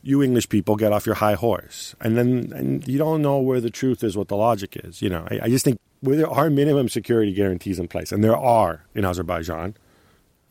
[0.03, 3.61] you English people get off your high horse, and then and you don't know where
[3.61, 5.01] the truth is, what the logic is.
[5.01, 8.23] You know, I, I just think where there are minimum security guarantees in place, and
[8.23, 9.75] there are in Azerbaijan,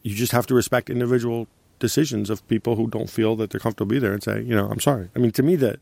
[0.02, 1.46] you just have to respect individual
[1.78, 4.68] decisions of people who don't feel that they're comfortable be there and say, you know,
[4.68, 5.10] I'm sorry.
[5.14, 5.80] I mean, to me, that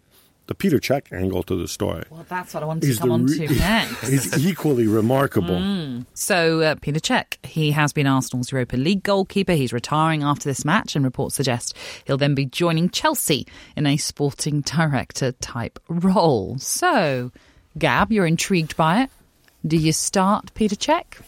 [0.50, 2.02] the Petr Cech angle to the story.
[2.10, 4.08] Well, that's what I wanted to come on to next.
[4.08, 5.54] He's equally remarkable.
[5.54, 6.06] Mm.
[6.12, 9.52] So, uh, Petr Cech, he has been Arsenal's Europa League goalkeeper.
[9.52, 13.96] He's retiring after this match, and reports suggest he'll then be joining Chelsea in a
[13.96, 16.58] sporting director type role.
[16.58, 17.30] So,
[17.78, 19.10] Gab, you're intrigued by it.
[19.64, 21.22] Do you start Peter Cech?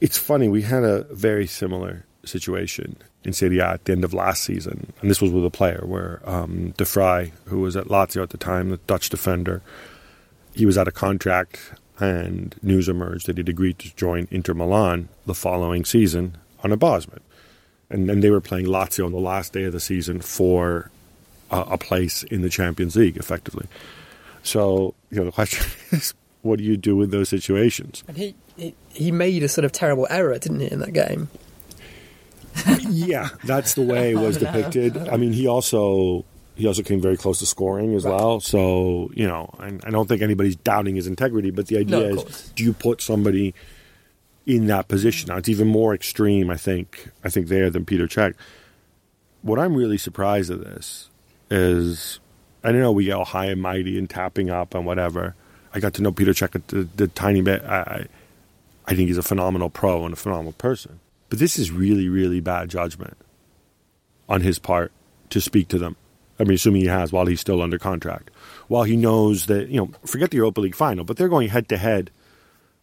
[0.00, 4.14] It's funny, we had a very similar situation in Serie A at the end of
[4.14, 7.86] last season, and this was with a player where um, De Vrij, who was at
[7.86, 9.62] Lazio at the time, the Dutch defender,
[10.54, 15.08] he was out of contract, and news emerged that he'd agreed to join Inter Milan
[15.26, 17.20] the following season on a Bosman,
[17.90, 20.90] and then they were playing Lazio on the last day of the season for
[21.50, 23.66] a, place in the Champions League, effectively.
[24.42, 28.04] So you know the question is, what do you do in those situations?
[28.06, 31.28] And he, he he made a sort of terrible error, didn't he, in that game?
[32.88, 34.96] Yeah, that's the way it was oh, depicted.
[35.08, 38.14] I mean, he also he also came very close to scoring as right.
[38.14, 38.40] well.
[38.40, 41.50] So you know, I, I, don't think anybody's doubting his integrity.
[41.50, 43.54] But the idea no, is, do you put somebody
[44.46, 45.28] in that position?
[45.28, 47.10] Now, it's even more extreme, I think.
[47.22, 48.34] I think there than Peter Cech.
[49.42, 51.08] What I'm really surprised at this
[51.48, 52.18] is,
[52.64, 55.36] I don't know we get all high and mighty and tapping up and whatever.
[55.72, 57.62] I got to know Peter Cech the, the tiny bit.
[57.62, 58.06] I,
[58.86, 60.98] I think he's a phenomenal pro and a phenomenal person.
[61.28, 63.16] But this is really, really bad judgment
[64.28, 64.92] on his part
[65.30, 65.96] to speak to them.
[66.40, 68.30] I mean, assuming he has while he's still under contract.
[68.68, 71.68] While he knows that, you know, forget the Europa League final, but they're going head
[71.70, 72.10] to head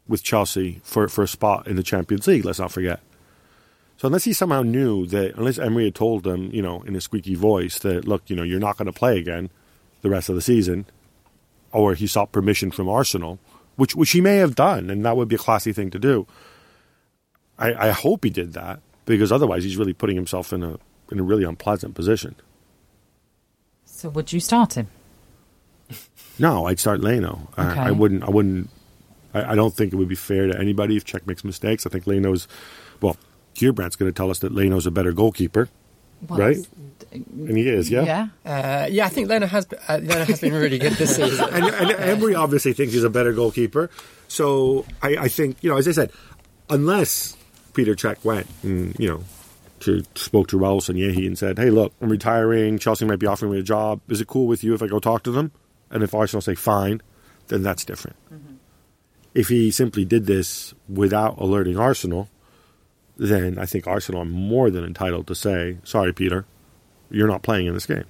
[0.08, 3.00] with Chelsea for, for a spot in the Champions League, let's not forget.
[3.98, 7.02] So unless he somehow knew that, unless Emery had told him, you know, in a
[7.02, 9.50] squeaky voice that, look, you know, you're not going to play again
[10.02, 10.86] the rest of the season,
[11.72, 13.40] or he sought permission from Arsenal,
[13.78, 16.28] which which he may have done, and that would be a classy thing to do.
[17.58, 20.78] I, I hope he did that because otherwise he's really putting himself in a
[21.12, 22.36] in a really unpleasant position.
[23.86, 24.88] So would you start him?
[26.38, 27.48] No, I'd start Leno.
[27.58, 27.80] Okay.
[27.80, 28.22] I, I, wouldn't.
[28.22, 28.70] I wouldn't.
[29.34, 31.86] I, I, don't think it would be fair to anybody if Cech makes mistakes.
[31.86, 32.50] I think Leno's.
[33.00, 33.16] Well,
[33.54, 35.70] Gheerbrant's going to tell us that Leno's a better goalkeeper,
[36.28, 36.58] well, right?
[37.14, 38.28] And he is, yeah.
[38.44, 39.06] Yeah, uh, yeah.
[39.06, 39.66] I think Leno has.
[39.88, 41.48] Uh, Leno has been really good this season.
[41.54, 43.90] and, and Emery obviously thinks he's a better goalkeeper.
[44.28, 46.12] So I, I think you know, as I said,
[46.70, 47.38] unless
[47.76, 49.24] Petr Cech went and, you know,
[49.82, 52.80] to, spoke to Raul Sanllehi and said, hey, look, I'm retiring.
[52.80, 54.02] Chelsea might be offering me a job.
[54.10, 55.52] Is it cool with you if I go talk to them?
[55.92, 57.02] And if Arsenal say fine,
[57.48, 58.18] then that's different.
[58.34, 58.56] Mm-hmm.
[59.34, 62.30] If he simply did this without alerting Arsenal,
[63.18, 66.46] then I think Arsenal are more than entitled to say, sorry, Peter,
[67.12, 68.06] you're not playing in this game.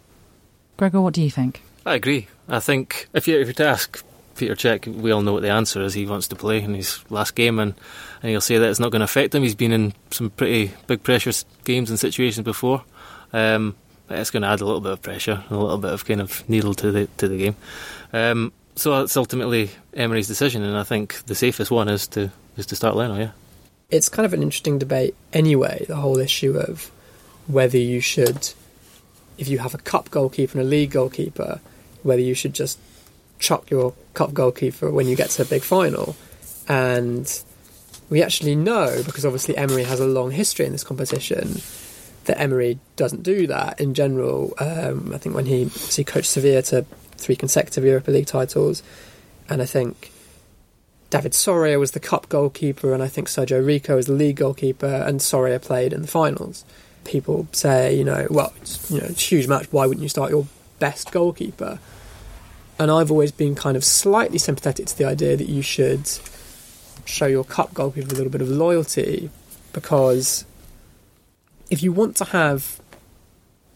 [0.78, 1.62] Gregor, what do you think?
[1.86, 2.28] I agree.
[2.48, 4.04] I think if you if you to ask
[4.36, 5.94] Peter Cech, we all know what the answer is.
[5.94, 7.74] He wants to play in his last game, and,
[8.22, 9.44] and he'll say that it's not going to affect him.
[9.44, 11.32] He's been in some pretty big pressure
[11.64, 12.84] games and situations before.
[13.34, 13.76] Um,
[14.08, 16.22] but it's going to add a little bit of pressure, a little bit of kind
[16.22, 17.56] of needle to the to the game.
[18.14, 22.66] Um, so it's ultimately Emery's decision, and I think the safest one is to is
[22.68, 23.18] to start Leno.
[23.18, 23.32] Yeah,
[23.90, 25.86] it's kind of an interesting debate anyway.
[25.88, 26.92] The whole issue of
[27.48, 28.54] whether you should,
[29.38, 31.60] if you have a cup goalkeeper and a league goalkeeper,
[32.04, 32.78] whether you should just
[33.40, 36.16] chuck your cup goalkeeper when you get to a big final.
[36.68, 37.44] And
[38.10, 41.62] we actually know, because obviously Emery has a long history in this competition,
[42.26, 44.54] that Emery doesn't do that in general.
[44.58, 46.86] Um, I think when he, he coached Sevilla to
[47.18, 48.82] three consecutive Europa League titles,
[49.48, 50.12] and I think
[51.12, 54.88] David Soria was the cup goalkeeper, and I think Sergio Rico was the league goalkeeper,
[54.88, 56.66] and Soria played in the finals.
[57.04, 59.68] People say, you know, well, it's, you know, it's a huge match.
[59.72, 60.48] Why wouldn't you start your
[60.80, 61.80] best goalkeeper?
[62.78, 66.10] And I've always been kind of slightly sympathetic to the idea that you should
[67.06, 69.30] show your cup goalkeeper a little bit of loyalty
[69.74, 70.46] because
[71.70, 72.82] if you want to have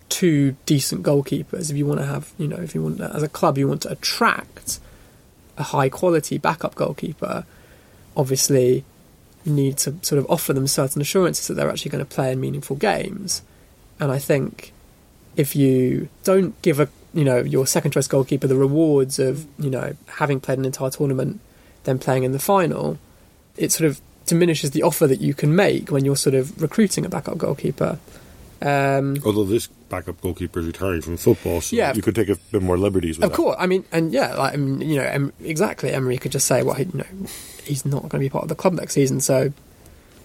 [0.09, 3.29] two decent goalkeepers, if you want to have, you know, if you want, as a
[3.29, 4.79] club, you want to attract
[5.57, 7.45] a high quality backup goalkeeper,
[8.17, 8.83] obviously
[9.45, 12.31] you need to sort of offer them certain assurances that they're actually going to play
[12.31, 13.41] in meaningful games.
[13.99, 14.73] And I think
[15.35, 19.69] if you don't give a you know your second choice goalkeeper the rewards of you
[19.69, 21.39] know having played an entire tournament,
[21.83, 22.97] then playing in the final,
[23.57, 27.05] it sort of diminishes the offer that you can make when you're sort of recruiting
[27.05, 27.97] a backup goalkeeper.
[28.61, 31.93] Um, Although this backup goalkeeper is retiring from football, so Yeah.
[31.93, 33.35] you could take a bit more liberties with of that.
[33.37, 35.91] course, I mean, and yeah, like I mean, you know, em- exactly.
[35.91, 37.05] Emery could just say, well, he, you know,
[37.63, 39.51] he's not going to be part of the club next season, so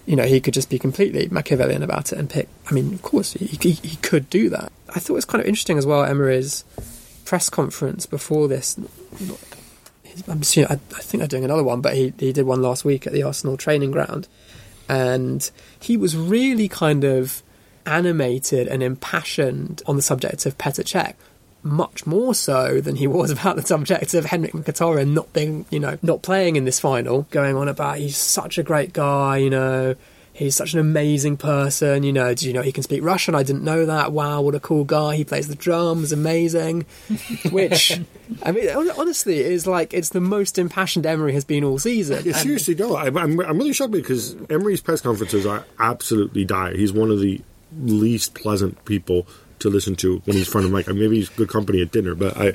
[0.06, 2.46] you know, he could just be completely Machiavellian about it and pick.
[2.68, 4.70] I mean, of course, he, he, he could do that.
[4.94, 6.04] I thought it was kind of interesting as well.
[6.04, 6.64] Emery's
[7.24, 8.78] press conference before this.
[10.28, 12.84] I'm assuming, I, I think they're doing another one, but he he did one last
[12.84, 14.28] week at the Arsenal training ground,
[14.88, 17.42] and he was really kind of
[17.86, 21.14] animated and impassioned on the subject of Petr Cech.
[21.62, 25.80] Much more so than he was about the subject of Henrikh Mkhitaryan not being, you
[25.80, 27.22] know, not playing in this final.
[27.30, 29.96] Going on about he's such a great guy, you know,
[30.34, 32.34] he's such an amazing person, you know.
[32.34, 33.34] Do you know he can speak Russian?
[33.34, 34.12] I didn't know that.
[34.12, 35.16] Wow, what a cool guy!
[35.16, 36.84] He plays the drums, amazing.
[37.50, 37.98] Which,
[38.42, 38.68] I mean,
[38.98, 42.24] honestly, is like it's the most impassioned Emery has been all season.
[42.24, 42.96] Yeah, seriously, no.
[42.96, 46.76] I'm, I'm, really shocked because Emery's press conferences are absolutely dire.
[46.76, 47.40] He's one of the
[47.80, 49.26] least pleasant people
[49.60, 50.86] to listen to when he's front of mic.
[50.88, 52.52] Maybe he's good company at dinner, but I.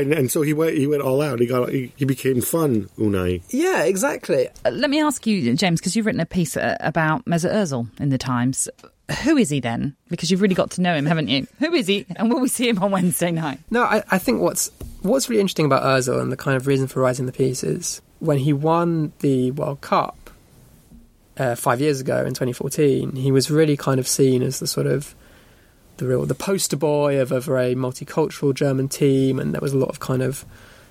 [0.00, 0.76] And, and so he went.
[0.76, 1.40] He went all out.
[1.40, 1.70] He got.
[1.70, 2.88] He, he became fun.
[2.98, 3.42] Unai.
[3.50, 4.48] yeah, exactly.
[4.64, 7.88] Uh, Let me ask you, James, because you've written a piece uh, about Mesut Ozil
[8.00, 8.68] in the Times.
[9.22, 9.94] Who is he then?
[10.08, 11.46] Because you've really got to know him, haven't you?
[11.60, 13.60] Who is he, and will we see him on Wednesday night?
[13.70, 14.70] No, I, I think what's
[15.02, 18.02] what's really interesting about Özil and the kind of reason for writing the piece is
[18.18, 20.30] when he won the World Cup
[21.36, 24.86] uh, five years ago in 2014, he was really kind of seen as the sort
[24.86, 25.14] of
[25.98, 29.78] the real the poster boy of a very multicultural German team, and there was a
[29.78, 30.44] lot of kind of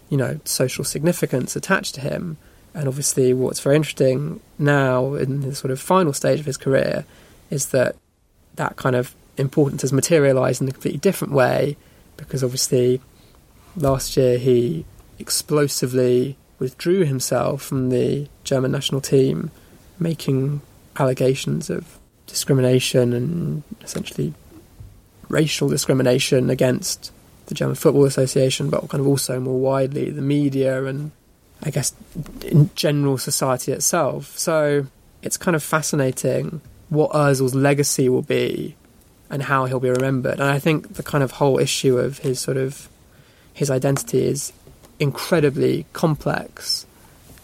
[0.09, 2.37] you know social significance attached to him.
[2.73, 7.05] And obviously, what's very interesting now in the sort of final stage of his career
[7.49, 7.95] is that
[8.55, 11.77] that kind of importance has materialised in a completely different way
[12.17, 13.01] because obviously
[13.75, 14.85] last year he
[15.19, 19.51] explosively withdrew himself from the German national team,
[19.99, 20.61] making
[20.97, 24.33] allegations of discrimination and essentially
[25.29, 27.11] racial discrimination against
[27.47, 31.11] the German Football Association, but kind of also more widely the media and
[31.63, 31.93] I guess
[32.43, 34.37] in general society itself.
[34.37, 34.87] So
[35.21, 38.75] it's kind of fascinating what Ozil's legacy will be
[39.29, 40.39] and how he'll be remembered.
[40.39, 42.87] And I think the kind of whole issue of his sort of
[43.53, 44.53] his identity is
[44.99, 46.85] incredibly complex.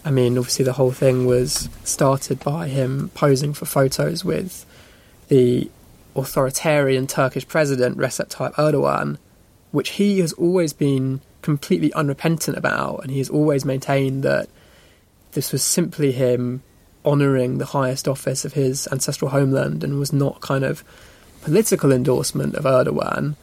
[0.04, 4.66] I mean, obviously the whole thing was started by him posing for photos with
[5.30, 5.70] the
[6.16, 9.18] authoritarian Turkish president Recep Tayyip Erdogan,
[9.72, 14.50] which he has always been completely unrepentant about, and he has always maintained that
[15.32, 16.62] this was simply him
[17.06, 20.84] honouring the highest office of his ancestral homeland and was not kind of
[21.42, 23.36] political endorsement of Erdogan.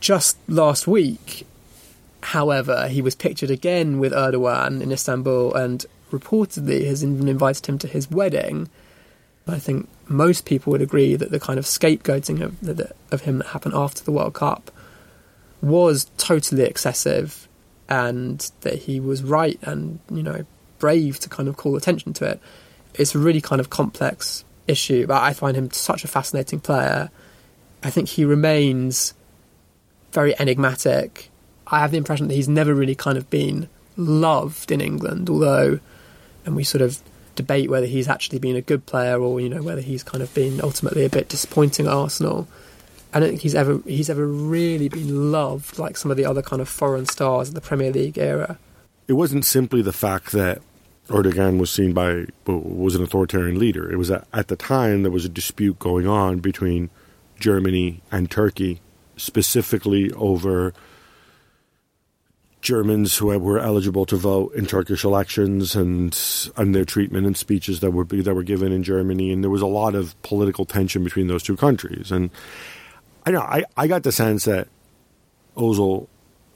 [0.00, 1.46] Just last week,
[2.22, 7.78] however, he was pictured again with Erdogan in Istanbul and reportedly has even invited him
[7.78, 8.68] to his wedding.
[9.48, 13.48] I think most people would agree that the kind of scapegoating of, of him that
[13.48, 14.70] happened after the World Cup
[15.62, 17.48] was totally excessive
[17.88, 20.44] and that he was right and you know
[20.78, 22.40] brave to kind of call attention to it.
[22.94, 27.10] It's a really kind of complex issue, but I find him such a fascinating player.
[27.82, 29.14] I think he remains
[30.12, 31.30] very enigmatic.
[31.66, 35.80] I have the impression that he's never really kind of been loved in England, although,
[36.44, 37.00] and we sort of
[37.34, 40.32] debate whether he's actually been a good player or you know whether he's kind of
[40.34, 42.48] been ultimately a bit disappointing at Arsenal.
[43.12, 46.42] I don't think he's ever he's ever really been loved like some of the other
[46.42, 48.58] kind of foreign stars of the Premier League era.
[49.06, 50.62] It wasn't simply the fact that
[51.08, 53.90] Erdogan was seen by was an authoritarian leader.
[53.90, 56.90] It was that at the time there was a dispute going on between
[57.38, 58.80] Germany and Turkey,
[59.16, 60.72] specifically over
[62.64, 66.18] Germans who were eligible to vote in Turkish elections and
[66.56, 69.62] and their treatment and speeches that were that were given in Germany, and there was
[69.62, 72.10] a lot of political tension between those two countries.
[72.10, 72.30] And
[73.26, 74.68] I know I, I got the sense that
[75.56, 76.08] Ozil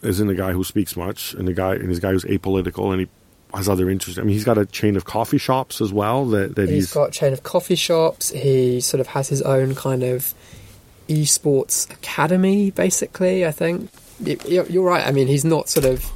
[0.02, 2.90] isn't a guy who speaks much, and the guy and he's a guy who's apolitical,
[2.90, 3.08] and he
[3.52, 4.18] has other interests.
[4.18, 6.24] I mean, he's got a chain of coffee shops as well.
[6.24, 8.30] That, that he's, he's got a chain of coffee shops.
[8.30, 10.32] He sort of has his own kind of
[11.06, 13.46] esports academy, basically.
[13.46, 13.90] I think
[14.20, 15.06] you're right.
[15.06, 16.10] I mean, he's not sort of.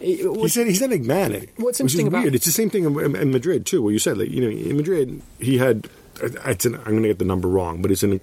[0.00, 1.50] He's, he's enigmatic.
[1.50, 1.52] Eh?
[1.56, 2.34] What's interesting about weird.
[2.34, 4.76] It's the same thing in, in Madrid too, where you said like you know in
[4.76, 5.88] Madrid he had.
[6.20, 8.20] It's an, I'm going to get the number wrong, but it's an,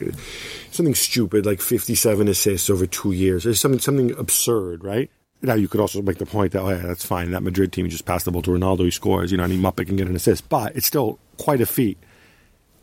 [0.70, 3.46] something stupid like 57 assists over two years.
[3.46, 5.10] It's something something absurd, right?
[5.42, 7.32] Now you could also make the point that oh yeah, that's fine.
[7.32, 9.32] That Madrid team just passed the ball to Ronaldo, he scores.
[9.32, 11.98] You know, any Muppet can get an assist, but it's still quite a feat.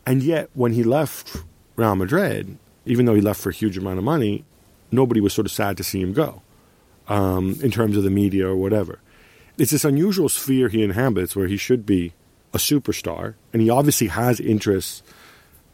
[0.05, 1.37] And yet, when he left
[1.75, 4.43] Real Madrid, even though he left for a huge amount of money,
[4.91, 6.41] nobody was sort of sad to see him go.
[7.07, 8.99] Um, in terms of the media or whatever,
[9.57, 12.13] it's this unusual sphere he inhabits where he should be
[12.53, 15.03] a superstar, and he obviously has interests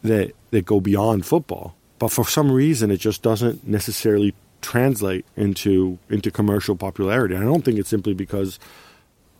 [0.02, 1.74] that that go beyond football.
[1.98, 7.34] But for some reason, it just doesn't necessarily translate into into commercial popularity.
[7.34, 8.58] And I don't think it's simply because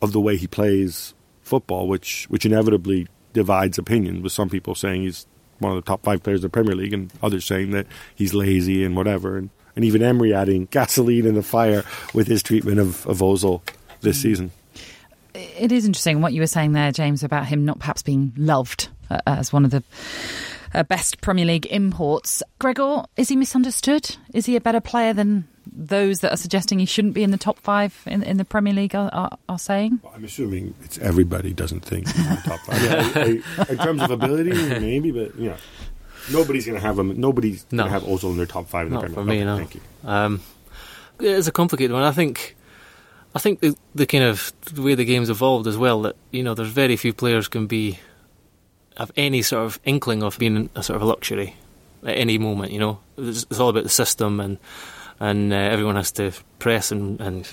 [0.01, 4.21] of the way he plays football, which which inevitably divides opinion.
[4.21, 5.25] With some people saying he's
[5.59, 8.33] one of the top five players in the Premier League, and others saying that he's
[8.33, 9.37] lazy and whatever.
[9.37, 13.61] And, and even Emery adding gasoline in the fire with his treatment of, of Ozil
[14.01, 14.51] this season.
[15.33, 18.89] It is interesting what you were saying there, James, about him not perhaps being loved
[19.09, 19.83] uh, as one of the
[20.73, 22.41] uh, best Premier League imports.
[22.59, 24.15] Gregor, is he misunderstood?
[24.33, 27.37] Is he a better player than those that are suggesting he shouldn't be in the
[27.37, 29.99] top five in, in the Premier League are, are, are saying?
[30.03, 32.75] Well, I'm assuming it's everybody doesn't think he's in the top five.
[32.85, 35.57] Yeah, I, I, in terms of ability, maybe, but yeah.
[36.31, 37.19] Nobody's going to have him.
[37.19, 37.83] Nobody's No.
[37.83, 39.45] going to have Ozil in their top five in Not the for Premier me, League.
[39.45, 39.57] no.
[39.57, 39.81] Thank you.
[40.03, 40.41] Um,
[41.19, 42.03] it's a complicated one.
[42.03, 42.55] I think,
[43.35, 46.01] I think the, the kind of the way the game's evolved as well.
[46.03, 47.99] That you know, there's very few players can be
[48.97, 51.55] have any sort of inkling of being a sort of a luxury
[52.03, 52.71] at any moment.
[52.71, 54.57] You know, it's, it's all about the system, and
[55.19, 57.47] and uh, everyone has to press and, and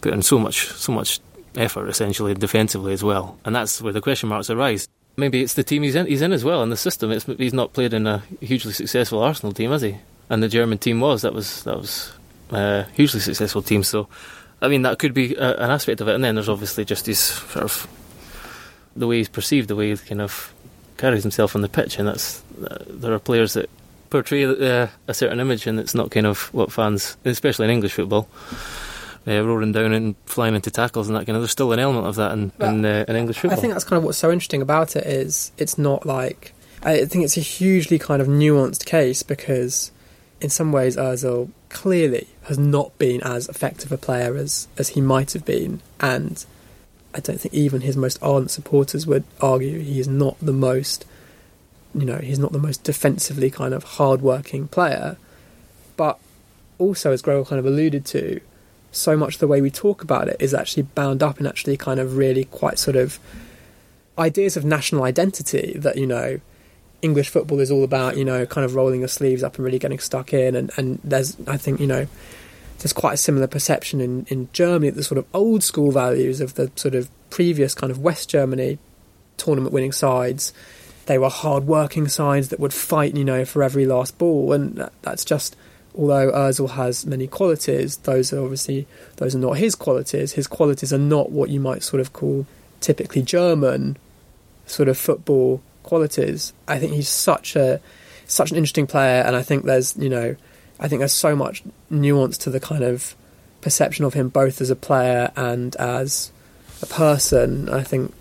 [0.00, 1.20] put in so much so much
[1.56, 3.38] effort essentially defensively as well.
[3.44, 4.86] And that's where the question marks arise.
[5.20, 7.12] Maybe it's the team he's in, he's in as well in the system.
[7.12, 9.96] It's, he's not played in a hugely successful Arsenal team, has he?
[10.28, 12.12] And the German team was that was that was
[12.50, 13.82] a hugely successful team.
[13.82, 14.08] So,
[14.62, 16.14] I mean, that could be a, an aspect of it.
[16.14, 17.86] And then there's obviously just his sort of
[18.96, 20.52] the way he's perceived, the way he kind of
[20.96, 23.70] carries himself on the pitch, and that's uh, there are players that
[24.10, 27.94] portray uh, a certain image, and it's not kind of what fans, especially in English
[27.94, 28.28] football.
[29.28, 31.42] Uh, roaring down and flying into tackles and that kind of.
[31.42, 33.58] There's still an element of that in, in, uh, in English football.
[33.58, 37.04] I think that's kind of what's so interesting about it is it's not like I
[37.04, 39.90] think it's a hugely kind of nuanced case because
[40.40, 45.00] in some ways Özil clearly has not been as effective a player as as he
[45.00, 46.44] might have been and
[47.14, 51.04] I don't think even his most ardent supporters would argue he is not the most
[51.94, 55.16] you know he's not the most defensively kind of hard-working player
[55.96, 56.18] but
[56.78, 58.40] also as Gregor kind of alluded to
[58.92, 62.00] so much the way we talk about it is actually bound up in actually kind
[62.00, 63.18] of really quite sort of
[64.18, 66.40] ideas of national identity that you know
[67.02, 69.78] English football is all about you know kind of rolling your sleeves up and really
[69.78, 70.54] getting stuck in.
[70.54, 72.06] And and there's I think you know
[72.78, 76.54] there's quite a similar perception in in Germany the sort of old school values of
[76.54, 78.78] the sort of previous kind of West Germany
[79.36, 80.52] tournament winning sides.
[81.06, 84.52] They were hard working sides that would fight you know for every last ball.
[84.52, 85.56] And that, that's just
[85.96, 88.86] although Özil has many qualities, those are obviously
[89.16, 90.32] those are not his qualities.
[90.32, 92.46] His qualities are not what you might sort of call
[92.80, 93.96] typically German
[94.66, 96.52] sort of football qualities.
[96.68, 97.80] I think he's such a
[98.26, 100.36] such an interesting player, and I think there's you know
[100.78, 103.14] I think there's so much nuance to the kind of
[103.60, 106.32] perception of him both as a player and as
[106.82, 107.68] a person.
[107.68, 108.14] I think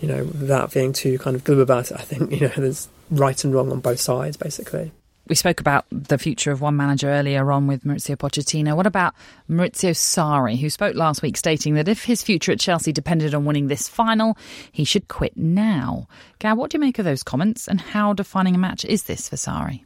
[0.00, 2.88] you know without being too kind of glib about it, I think you know there's
[3.10, 4.92] right and wrong on both sides basically.
[5.32, 8.76] We spoke about the future of one manager earlier on with Mauricio Pochettino.
[8.76, 9.14] What about
[9.48, 13.46] Maurizio Sarri, who spoke last week stating that if his future at Chelsea depended on
[13.46, 14.36] winning this final,
[14.72, 16.06] he should quit now?
[16.38, 19.30] Gab, what do you make of those comments and how defining a match is this
[19.30, 19.84] for Sarri?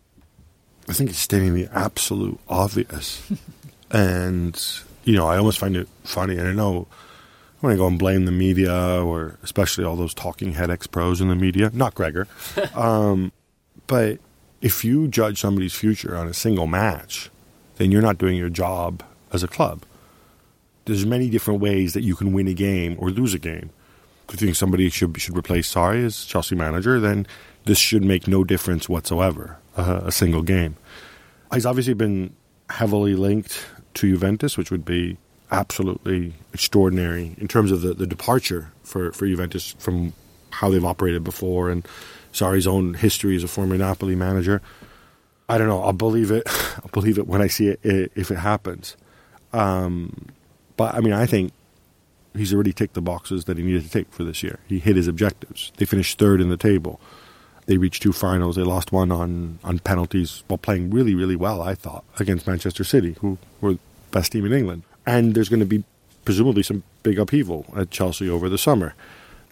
[0.89, 3.31] I think it's stating the absolute obvious.
[3.93, 4.61] and,
[5.05, 6.39] you know, I almost find it funny.
[6.39, 6.89] And I know
[7.63, 10.89] I want to go and blame the media or especially all those talking head ex
[10.89, 12.27] pros in the media, not Gregor.
[12.75, 13.31] um,
[13.87, 14.19] but
[14.61, 17.31] if you judge somebody's future on a single match,
[17.77, 19.03] then you're not doing your job
[19.33, 19.83] as a club.
[20.87, 23.71] There's many different ways that you can win a game or lose a game.
[24.29, 27.27] If you think somebody should should replace Sarri as Chelsea manager, then
[27.65, 29.59] this should make no difference whatsoever.
[29.77, 30.77] Uh, a single game.
[31.53, 32.35] He's obviously been
[32.71, 35.19] heavily linked to Juventus, which would be
[35.51, 40.13] absolutely extraordinary in terms of the, the departure for, for Juventus from
[40.51, 41.87] how they've operated before and
[42.37, 44.61] Sarri's own history as a former Napoli manager.
[45.49, 45.83] I don't know.
[45.83, 46.43] I'll believe it.
[46.77, 48.97] I'll believe it when I see it if it happens.
[49.53, 50.27] Um,
[50.77, 51.53] but I mean, I think
[52.35, 54.59] he's already ticked the boxes that he needed to take for this year.
[54.69, 55.73] He hit his objectives.
[55.79, 57.01] They finished third in the table.
[57.65, 58.57] They reached two finals.
[58.57, 62.85] They lost one on, on penalties while playing really, really well, I thought, against Manchester
[62.85, 63.79] City, who were the
[64.11, 64.83] best team in England.
[65.07, 65.85] And there's going to be
[66.25, 68.95] presumably some big upheaval at Chelsea over the summer.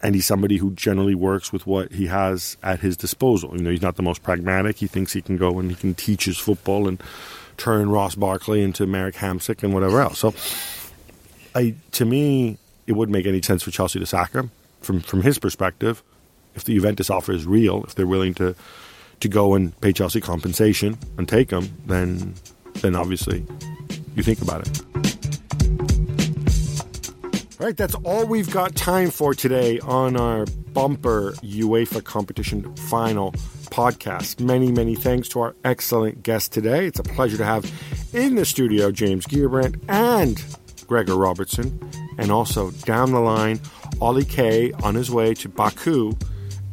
[0.04, 3.56] And he's somebody who generally works with what he has at his disposal.
[3.56, 4.76] You know, he's not the most pragmatic.
[4.76, 7.02] He thinks he can go and he can teach his football and
[7.56, 10.18] turn Ross Barkley into Marek Hamsik and whatever else.
[10.18, 10.34] So,
[11.54, 14.50] I, to me, it wouldn't make any sense for Chelsea to sack him.
[14.80, 16.02] From from his perspective,
[16.54, 18.54] if the Juventus offer is real, if they're willing to
[19.20, 22.34] to go and pay Chelsea compensation and take him, then
[22.82, 23.46] then obviously
[24.14, 25.03] you think about it.
[27.60, 33.30] All right, that's all we've got time for today on our bumper UEFA competition final
[33.70, 34.40] podcast.
[34.40, 36.86] Many, many thanks to our excellent guest today.
[36.86, 37.70] It's a pleasure to have
[38.12, 40.42] in the studio James Gheerbrant and
[40.88, 41.78] Gregor Robertson,
[42.18, 43.60] and also down the line,
[44.00, 46.12] Oli Kay on his way to Baku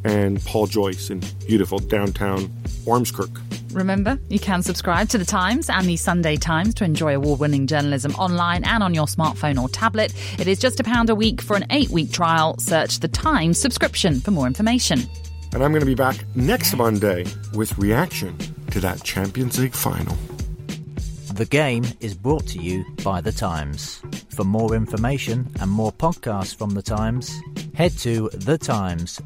[0.02, 2.48] and Paul Joyce in beautiful downtown
[2.84, 3.40] Ormskirk.
[3.72, 7.66] Remember, you can subscribe to The Times and the Sunday Times to enjoy award winning
[7.66, 10.14] journalism online and on your smartphone or tablet.
[10.38, 12.58] It is just a pound a week for an eight week trial.
[12.58, 15.00] Search The Times subscription for more information.
[15.52, 18.36] And I'm going to be back next Monday with reaction
[18.70, 20.16] to that Champions League final.
[21.34, 24.02] The game is brought to you by The Times.
[24.28, 27.34] For more information and more podcasts from The Times,
[27.74, 29.22] head to thetimes.co.uk.